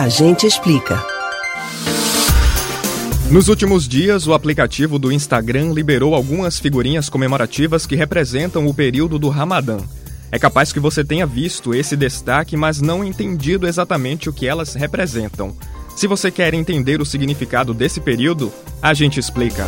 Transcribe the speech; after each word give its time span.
A 0.00 0.08
gente 0.08 0.46
explica. 0.46 1.04
Nos 3.30 3.48
últimos 3.48 3.86
dias, 3.86 4.26
o 4.26 4.32
aplicativo 4.32 4.98
do 4.98 5.12
Instagram 5.12 5.74
liberou 5.74 6.14
algumas 6.14 6.58
figurinhas 6.58 7.10
comemorativas 7.10 7.84
que 7.84 7.96
representam 7.96 8.66
o 8.66 8.72
período 8.72 9.18
do 9.18 9.28
Ramadã. 9.28 9.76
É 10.32 10.38
capaz 10.38 10.72
que 10.72 10.80
você 10.80 11.04
tenha 11.04 11.26
visto 11.26 11.74
esse 11.74 11.98
destaque, 11.98 12.56
mas 12.56 12.80
não 12.80 13.04
entendido 13.04 13.68
exatamente 13.68 14.30
o 14.30 14.32
que 14.32 14.46
elas 14.46 14.72
representam. 14.72 15.54
Se 15.94 16.06
você 16.06 16.30
quer 16.30 16.54
entender 16.54 17.02
o 17.02 17.04
significado 17.04 17.74
desse 17.74 18.00
período, 18.00 18.50
a 18.80 18.94
gente 18.94 19.20
explica. 19.20 19.66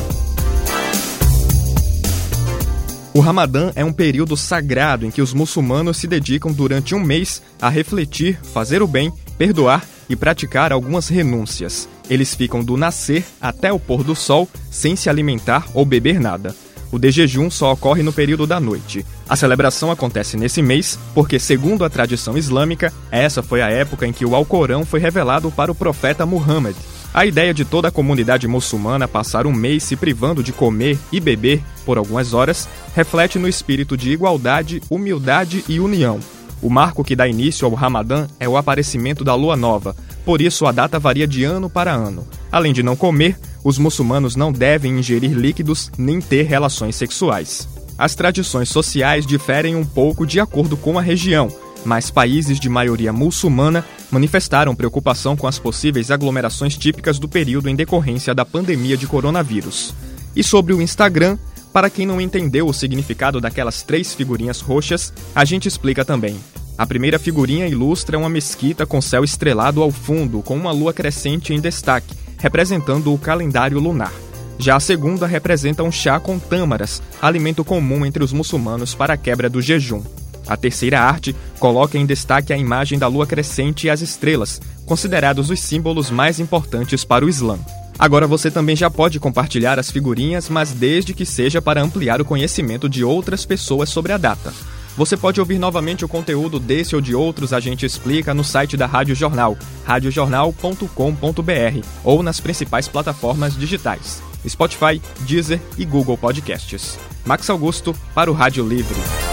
O 3.13 3.21
Ramadã 3.21 3.71
é 3.75 3.85
um 3.85 3.93
período 3.93 4.35
sagrado 4.35 5.05
em 5.05 5.11
que 5.11 5.21
os 5.21 5.35
muçulmanos 5.35 5.99
se 5.99 6.07
dedicam 6.07 6.51
durante 6.51 6.95
um 6.95 7.01
mês 7.01 7.43
a 7.61 7.69
refletir, 7.69 8.41
fazer 8.43 8.81
o 8.81 8.87
bem, 8.87 9.13
perdoar 9.37 9.92
e 10.13 10.17
praticar 10.17 10.73
algumas 10.73 11.09
renúncias. 11.09 11.89
Eles 12.09 12.35
ficam 12.35 12.63
do 12.63 12.77
nascer 12.77 13.25
até 13.41 13.73
o 13.73 13.81
pôr 13.81 14.05
do 14.05 14.15
sol 14.15 14.47
sem 14.71 14.95
se 14.95 15.09
alimentar 15.09 15.67
ou 15.73 15.87
beber 15.87 16.21
nada. 16.21 16.55
O 16.91 16.99
de 16.99 17.11
jejum 17.11 17.51
só 17.51 17.73
ocorre 17.73 18.03
no 18.03 18.13
período 18.13 18.47
da 18.47 18.61
noite. 18.61 19.07
A 19.27 19.35
celebração 19.35 19.91
acontece 19.91 20.37
nesse 20.37 20.61
mês 20.61 20.99
porque, 21.15 21.39
segundo 21.39 21.83
a 21.83 21.89
tradição 21.89 22.37
islâmica, 22.37 22.93
essa 23.11 23.43
foi 23.43 23.63
a 23.63 23.71
época 23.71 24.07
em 24.07 24.13
que 24.13 24.27
o 24.27 24.37
Alcorão 24.37 24.85
foi 24.85 25.01
revelado 25.01 25.51
para 25.51 25.73
o 25.73 25.75
profeta 25.75 26.27
Muhammad. 26.27 26.77
A 27.15 27.25
ideia 27.25 27.55
de 27.55 27.65
toda 27.65 27.89
a 27.89 27.91
comunidade 27.91 28.47
muçulmana 28.47 29.09
passar 29.09 29.47
um 29.47 29.53
mês 29.53 29.83
se 29.83 29.97
privando 29.97 30.43
de 30.43 30.53
comer 30.53 30.99
e 31.11 31.19
beber 31.19 31.63
por 31.87 31.97
algumas 31.97 32.35
horas 32.35 32.69
reflete 32.95 33.39
no 33.39 33.49
espírito 33.49 33.97
de 33.97 34.11
igualdade, 34.11 34.83
humildade 34.91 35.65
e 35.67 35.81
união. 35.81 36.21
O 36.63 36.71
marco 36.71 37.03
que 37.03 37.17
dá 37.17 37.27
início 37.27 37.67
ao 37.67 37.75
Ramadã 37.75 38.29
é 38.39 38.49
o 38.49 38.57
aparecimento 38.57 39.25
da 39.25 39.35
lua 39.35 39.57
nova, 39.57 39.97
por 40.25 40.41
isso 40.41 40.65
a 40.65 40.71
data 40.71 40.97
varia 40.97 41.27
de 41.27 41.43
ano 41.43 41.69
para 41.69 41.93
ano. 41.93 42.25
Além 42.53 42.73
de 42.73 42.85
não 42.85 42.95
comer, 42.95 43.37
os 43.65 43.79
muçulmanos 43.79 44.37
não 44.37 44.53
devem 44.53 44.97
ingerir 44.97 45.33
líquidos 45.33 45.91
nem 45.99 46.21
ter 46.21 46.45
relações 46.45 46.95
sexuais. 46.95 47.69
As 47.99 48.15
tradições 48.15 48.69
sociais 48.69 49.27
diferem 49.27 49.75
um 49.75 49.85
pouco 49.85 50.25
de 50.25 50.39
acordo 50.39 50.77
com 50.77 50.97
a 50.97 51.03
região, 51.03 51.49
mas 51.85 52.13
países 52.13 52.61
de 52.61 52.69
maioria 52.69 53.13
muçulmana 53.13 53.85
manifestaram 54.09 54.75
preocupação 54.75 55.37
com 55.37 55.49
as 55.49 55.59
possíveis 55.59 56.13
aglomerações 56.13 56.77
típicas 56.77 57.19
do 57.19 57.29
período 57.29 57.69
em 57.69 57.75
decorrência 57.75 58.33
da 58.33 58.45
pandemia 58.45 58.97
de 58.97 59.09
coronavírus. 59.09 59.93
E 60.35 60.45
sobre 60.45 60.73
o 60.73 60.81
Instagram, 60.81 61.37
para 61.73 61.89
quem 61.89 62.07
não 62.07 62.21
entendeu 62.21 62.67
o 62.67 62.75
significado 62.75 63.41
daquelas 63.41 63.83
três 63.83 64.15
figurinhas 64.15 64.61
roxas, 64.61 65.13
a 65.35 65.45
gente 65.45 65.67
explica 65.67 66.05
também. 66.05 66.39
A 66.77 66.87
primeira 66.87 67.19
figurinha 67.19 67.67
ilustra 67.67 68.19
uma 68.19 68.29
mesquita 68.29 68.85
com 68.85 69.01
céu 69.01 69.25
estrelado 69.25 69.83
ao 69.83 69.91
fundo, 69.91 70.43
com 70.43 70.57
uma 70.57 70.73
lua 70.73 70.93
crescente 70.93 71.55
em 71.55 71.61
destaque, 71.61 72.15
representando 72.39 73.13
o 73.13 73.19
calendário 73.19 73.79
lunar. 73.79 74.13
Já 74.59 74.77
a 74.77 74.81
segunda 74.81 75.27
representa 75.27 75.83
um 75.83 75.91
chá 75.91 76.21
com 76.21 76.39
tâmaras, 76.39 77.03
alimento 77.21 77.65
comum 77.65 78.05
entre 78.05 78.23
os 78.23 78.33
muçulmanos 78.33 78.95
para 78.95 79.15
a 79.15 79.17
quebra 79.17 79.49
do 79.49 79.63
jejum. 79.63 80.03
A 80.47 80.57
terceira 80.57 81.01
arte 81.01 81.35
coloca 81.59 81.97
em 81.97 82.05
destaque 82.05 82.53
a 82.53 82.57
imagem 82.57 82.99
da 82.99 83.07
lua 83.07 83.27
crescente 83.27 83.87
e 83.87 83.91
as 83.91 84.01
estrelas, 84.01 84.61
considerados 84.85 85.51
os 85.51 85.61
símbolos 85.61 86.11
mais 86.11 86.39
importantes 86.41 87.05
para 87.05 87.25
o 87.25 87.29
Islã. 87.29 87.59
Agora 87.99 88.27
você 88.27 88.51
também 88.51 88.75
já 88.75 88.91
pode 88.91 89.21
compartilhar 89.21 89.79
as 89.79 89.91
figurinhas, 89.91 90.49
mas 90.49 90.73
desde 90.73 91.15
que 91.15 91.25
seja 91.25 91.63
para 91.63 91.83
ampliar 91.83 92.21
o 92.21 92.25
conhecimento 92.25 92.89
de 92.89 93.05
outras 93.05 93.45
pessoas 93.45 93.89
sobre 93.89 94.13
a 94.13 94.19
data. 94.19 94.53
Você 94.97 95.17
pode 95.17 95.41
ouvir 95.41 95.59
novamente 95.59 96.05
o 96.05 96.09
conteúdo 96.09 96.61
desse 96.61 96.95
ou 96.95 97.01
de 97.01 97.15
outros 97.15 97.53
A 97.53 97.61
Gente 97.61 97.87
Explica 97.87 98.35
no 98.35 98.45
site 98.45 98.77
da 98.77 98.87
Rádio 98.87 99.15
Jornal, 99.15 99.57
radiojornal.com.br 99.85 101.87
ou 102.05 102.23
nas 102.23 102.41
principais 102.41 102.89
plataformas 102.89 103.57
digitais, 103.57 104.23
Spotify, 104.47 105.01
Deezer 105.21 105.61
e 105.79 105.85
Google 105.85 106.19
Podcasts. 106.19 106.99
Max 107.25 107.49
Augusto 107.49 107.95
para 108.15 108.31
o 108.31 108.35
Rádio 108.35 108.69
Livre. 108.69 109.32